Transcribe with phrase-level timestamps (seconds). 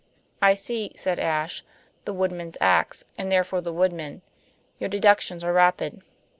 [0.41, 1.63] "I see," said Ashe,
[2.05, 4.23] "the woodman's ax, and therefore the Woodman.
[4.79, 6.01] Your deductions are rapid."